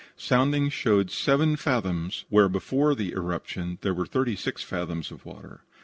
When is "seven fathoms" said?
1.11-2.25